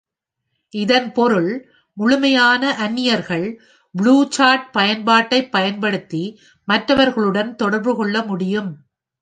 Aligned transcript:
இதன் 0.73 1.11
பொருள் 1.11 1.49
முழுமையான 1.97 2.75
அந்நியர்கள் 2.77 3.45
புளூசாட் 3.95 4.65
பயன்பாட்டைப் 4.71 5.51
பயன்படுத்தி 5.51 6.23
மற்றவர்களுடன் 6.67 7.55
தொடர்பு 7.55 7.95
கொள்ள 7.95 8.23
முடியும். 8.23 8.71